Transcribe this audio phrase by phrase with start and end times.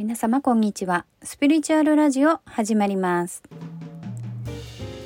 [0.00, 1.04] 皆様こんにちは。
[1.22, 3.42] スピリチュアルラジオ始まります。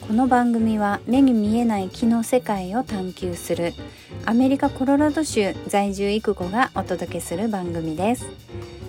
[0.00, 3.72] この番組は目に見えない木の世界を探求する
[4.26, 8.26] アメリカコロラド州在住育子がお届けする番組です。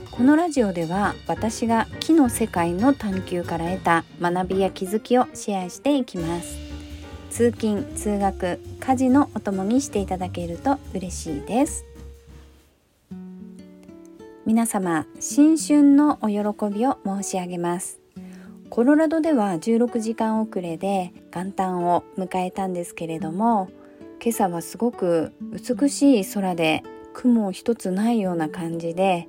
[0.10, 6.58] このラジオでは私が木の世界の探求から得た学びや気づきをシェアしていきます。
[7.30, 11.86] 通勤通学家事のお供にしていただけると嬉しいです。
[14.44, 18.00] 皆様新春のお喜びを申し上げます。
[18.72, 23.70] コロラドでは16時間遅れで元旦を迎えたんですけれども
[24.24, 26.82] 今朝はすごく美しい空で
[27.14, 29.28] 雲一つないような感じで、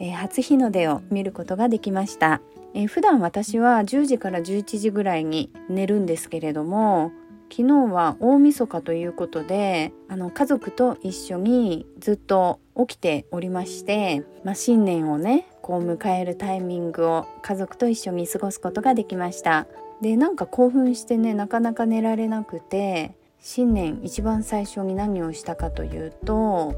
[0.00, 2.42] えー、初日の出を見ることができました、
[2.74, 7.12] えー、普段私は10時から11時ぐらいに寝るんですけれども
[7.50, 19.66] 昨日は大晦日ということであの家族と一緒にずっと起きておりまして、まあ、新年をねこう迎えるタイミングを家族と一緒に過ごすことができました。
[20.00, 26.74] でなんか興奮してねなかなか寝られなくて新年一番最初に何をしたかというと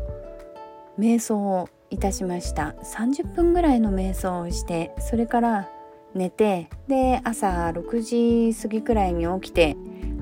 [0.98, 2.74] 瞑想をいたしました。
[2.82, 5.68] 30分ぐらいの瞑想をしてそれから
[6.14, 9.76] 寝てで朝6時過ぎくらいに起きて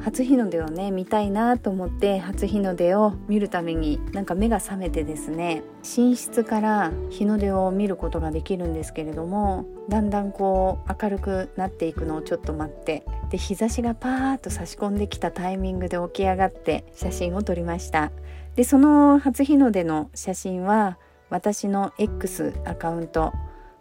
[0.05, 18.11] 初日の出をね見たいなと思って初日の出を見るためになんか目が覚めてですね寝室から日の出を見ることができるんですけれどもだんだんこう明るくなっていくのをちょっと待ってで日差しがパーッと差し込んできたタイミングで起き上がって写真を撮りました。
[18.57, 20.99] でその初日の出の写真は
[21.31, 23.33] 私の X アカウント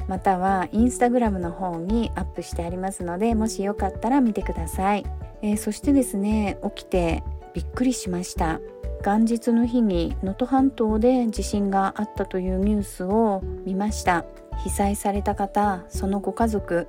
[0.10, 5.06] またはインスタグラムの方にアップしてありますのでもしよかったら見てください。
[5.44, 8.60] えー、そしてですね起きてびっくりしました。
[9.06, 14.26] 元日の日に能登半島で地震があったというニュースを見ました。
[14.64, 16.88] 被災された方そのご家族。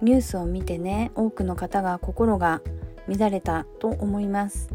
[0.00, 2.62] ニュースを見てね多くの方が心が
[3.08, 4.70] 乱れたと思います。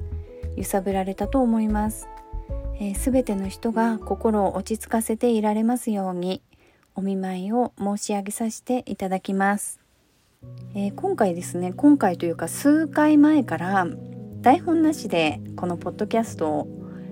[0.58, 2.10] 揺さぶられたと思います。
[2.96, 6.42] すべ、えー、ての人が心を落ち着かせていられますように。
[7.00, 9.80] お見舞いを申し上げさせていただきます。
[10.76, 13.88] えー、今回ですね今回というか数回前から
[14.42, 16.68] 台本なしでこのポッドキャストを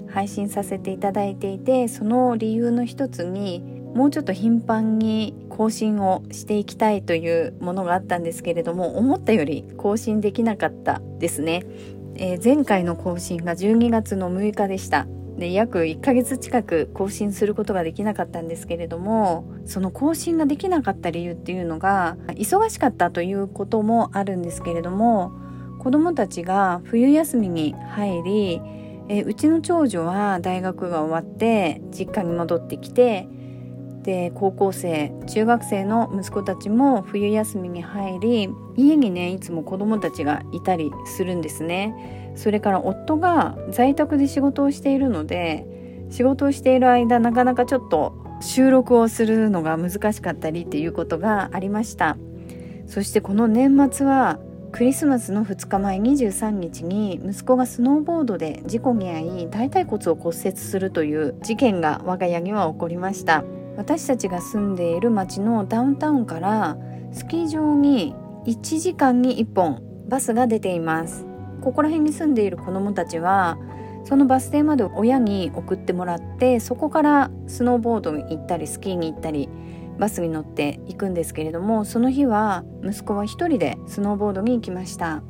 [0.10, 3.62] 配信させていただいていてその理由の一つに
[3.96, 11.66] もうちょっと頻繁に更新をしていきたいというものがあったんですけれども思ったより更新できなかったですね、
[12.16, 15.08] えー、前回の更新が12月の6日でした。
[15.38, 25.32] で約1ヶ月近く更新することができなかったんですけれどもその更新ができなかった理由っていうのが忙しかったということもあるんですけれども
[25.80, 28.62] 子どもたちが冬休みに入り
[29.10, 33.30] えうちの長女は大学が終わって実家に戻ってきて
[34.08, 42.32] で高校生中学生の息子たちも冬休みに入り家にねいつも子どもたちがいたりするんですね。
[42.38, 45.68] それから夫が在宅で仕事をしているので
[46.10, 52.16] 仕事をしている間なかなかちょっと収録をするのが難しかったりっていうことがありました
[52.86, 54.40] そしてこの年末は
[54.72, 63.44] クリスマスの2日前23日に息子がスノーボードで事故に遭い大腿骨を骨折するという事件が我が家には起こりました
[63.78, 66.78] 私たちが住んでいる町のダウンタウンから
[67.14, 68.16] スキー場に
[68.46, 71.26] 1時間に1本バスが出ています。
[71.62, 73.58] ここら辺に住んでいる子どもたちは
[74.04, 79.50] そのバス停まで親に送ってもらってそこからスノーボードに行ったりスキーに行ったり
[80.00, 85.24] バスに乗って行くんですけれどもその日は息子は一人でスノーボードに行きました。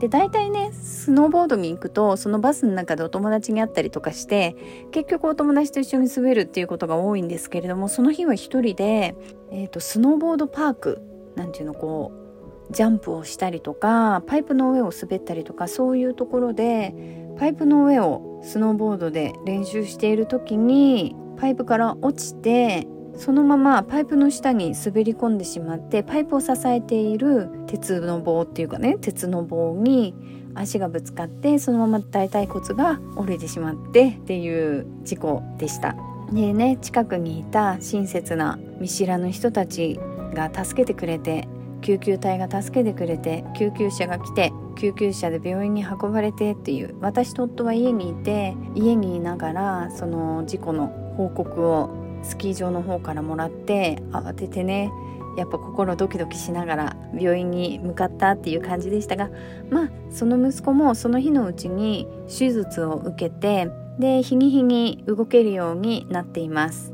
[0.00, 4.56] で大体ねスノーボードに行くとそのバスの中でお友達に会ったりとかして
[4.90, 9.14] 結局お友達と一緒に滑るっていうことが多いんですけれどもその日は一人で、
[9.52, 11.02] えーとスノーボードパーク
[11.36, 16.94] なんていうのこうジャンプをしたりとかパイプの上を滑ったりとかそういうところで
[17.38, 22.86] パイプの上をスノーボードで練習している時にパイプから落ちて
[23.16, 30.14] そのままパイプの下に滑り込んでしまってパイプを支えている鉄の棒っていうかね鉄の棒に
[30.54, 35.94] 足がぶつかってそのまま大腿骨が折れてしまってっていう事故でした。
[36.32, 39.98] でね近くにいた親切な見知らぬ人たち
[40.32, 41.48] が助けてくれて
[41.82, 54.90] 救急隊が助けてくれて救急車が来て救急車で病院に運ばれてっていう私と夫は家にいて家にいながらその事故の報告をスキー場の方からもらって慌ててね
[55.36, 59.30] やっぱ心ドキドキしながら病院に向かったっていう感じでしたが
[59.70, 66.92] まあその息子もその日のうちに手術を受けてで日に日に動けるようになっています。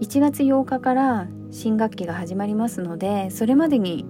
[0.00, 4.04] 1月8日から新学期が始まりますのでそれまでに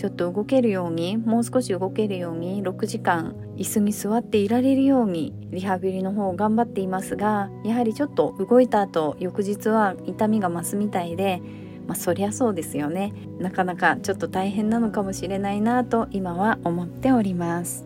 [0.00, 11.42] ちょっと動けるようにもう少し動けるように6時間椅子に座っていられるようにリハビリの方を頑張っていますがやはりちょっと動いた後翌日は痛みが増すみたいで
[11.86, 13.12] まあそりゃそうですよね。
[13.40, 17.84] なかなかちょっと大変なのかもしれないなと今は思っております。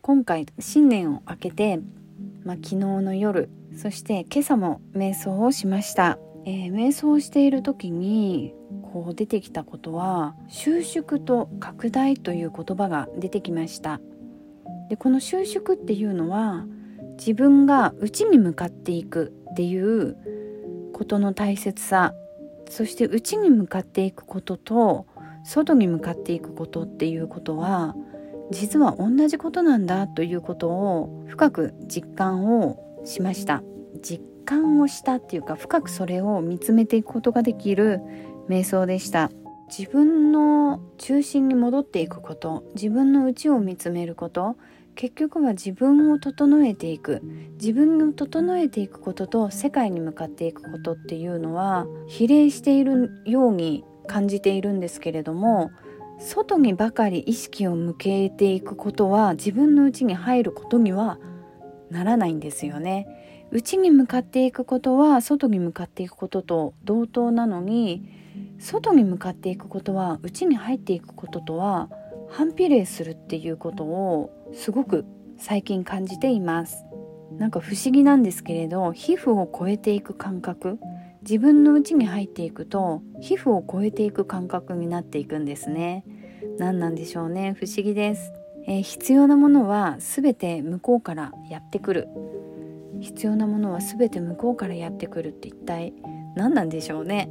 [0.00, 1.80] 今回新年を明けて、
[2.44, 6.18] まあ、昨日の夜そして今朝も瞑想をしました。
[6.46, 8.54] えー、瞑想している時に
[8.94, 14.00] こう出てきたことは収縮と拡大という言葉が出てきました。
[14.88, 16.64] でこの収縮っていうのは
[17.18, 20.16] 自分が内に向かっていくっていう
[20.92, 22.14] ことの大切さ
[22.70, 25.06] そして内に向かっていくことと
[25.44, 27.96] 外に向かっていくことっていうことは
[28.52, 33.64] 実は同じことなんだということを深く実感をしました。
[34.00, 38.00] 実感をしたっていうか深くそれを見つめていくことができる
[38.48, 39.30] 瞑想でした
[39.76, 44.56] 自分の中心に戻っていくこと自分の内を見つめること
[44.94, 47.20] 結局は自分を整えていく
[47.60, 55.70] 自分を整えていくことと世界に向かっていくことっていうのは比例しているように感じているんですけれども
[56.20, 61.18] 外にばかり意識を向けていくことは自分の内に入ることには
[61.90, 63.06] ならないんですよね。
[63.50, 68.08] 内に向かっていくことは外に向かっていくことと同等なのに
[68.58, 71.88] 外に向かっていくことは内に入っていくこととは
[72.30, 75.04] 反比例するっていうことをすごく
[75.38, 76.84] 最近感じています。
[77.38, 80.78] なんか不思議なんですけれど皮膚を超えていく感覚
[81.22, 86.04] 自分の内に入っていくと皮膚を超えていく感覚になっていくんですね。
[86.58, 87.56] 何なんでしょうね。
[87.58, 88.32] 不思議です、
[88.66, 92.08] えー、必要なものは全て向こうからやってくる。
[93.04, 95.92] 必要なものは全て向こうからやってくるって一体
[96.34, 97.28] 何なんでしょうね。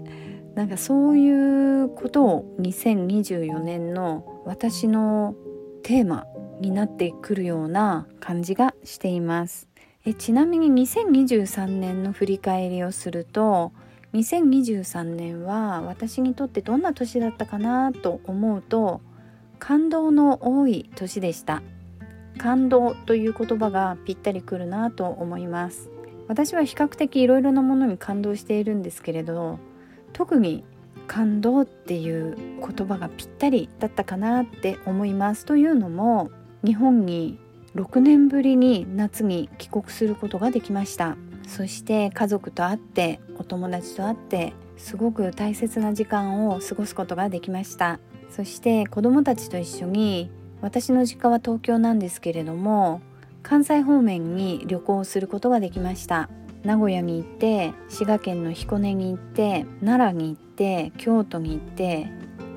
[0.56, 5.36] なんかそういうことを2024年の私の
[5.82, 6.26] テーマ
[6.62, 9.68] になってくるような感じがしています。
[10.06, 13.72] えちなみに2023年の振り返りをすると
[14.14, 19.02] 2023年は私にとってどんな年だったかなと思うと
[19.60, 21.64] 感動の多い年でした。
[22.38, 25.90] 感動という言葉がぴったりくるなと思います。
[26.28, 29.60] 私は比較的いろいろなものに感動しているんですけれど
[30.14, 30.64] 特に
[31.08, 35.46] 感動っていう言葉がぴったりだったかなって思います。
[35.46, 36.32] というのも
[36.64, 37.40] 日本に
[37.76, 41.18] 6年ぶりに夏に帰国することができました。
[41.48, 48.00] そして家族と会ってお友達と会ってすごく大切な時間を過ごすことができました。
[48.30, 50.32] そして子供たちと一緒に
[50.64, 53.02] 私の実家は東京なんですけれども
[53.44, 56.30] 関西方面に旅行することができました。
[56.64, 62.08] 名古屋に行って滋賀県の彦根に行って奈良に行って京都に行って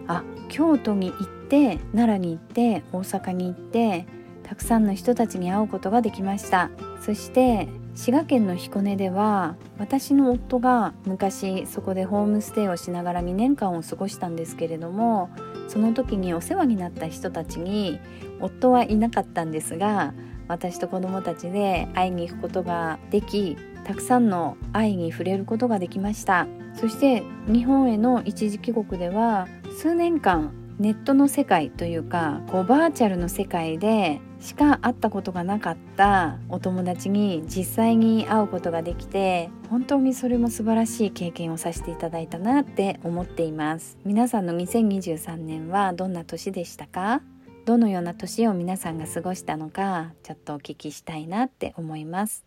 [0.06, 4.06] あ京都に行って奈良に行って大阪に行って
[4.46, 6.70] たくさんの人たちに会うことができました。
[7.00, 15.30] そして滋賀県の彦根では私の夫が昔そこでホームステイをしながら2年間を過ごしたんですけれども
[15.68, 17.98] その時にお世話になった人たちに
[18.38, 20.12] 夫はいなかったんですが
[20.46, 26.46] 私と子供たちで会いに行くことができたくさんの愛に触れることができました。
[26.74, 29.48] そして日本への一時帰国では
[29.78, 43.98] 数年間ネットの世界というかこうバーチャルの世界でしか会ったことがなかったお友達に実際に会うことができて本当にそれも素晴らしい経験をさせていただいたなって思っています。
[44.04, 47.22] 皆さんの2023年はどんな年でしたか？
[47.64, 52.45] どのような年を皆さんが過ごしたのかちょっとお聞きしたいなって思います。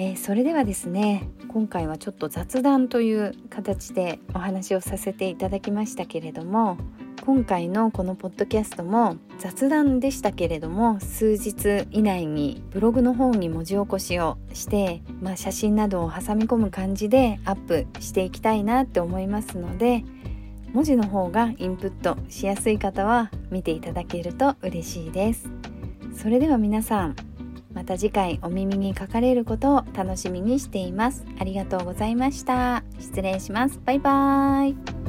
[0.00, 6.78] えー、それではですね今回はちょっと雑談という形でお話をさせていただきましたけれども
[7.26, 20.04] 今回のこのポッドキャストも雑談でしたけれども数日以内にブログの方に文字起こしをして、まあ、写真などを挟み込む感じでアップしていきたいなって思いますので
[20.72, 25.48] 文字の方がインプットしやすい方は見ていただけると嬉しいです。
[26.14, 27.16] それでは皆さん
[27.88, 31.24] た次回お耳にかかれることを楽しみにしています。
[31.40, 32.84] ありがとうございました。
[33.00, 33.80] 失礼します。
[33.84, 35.07] バイバーイ。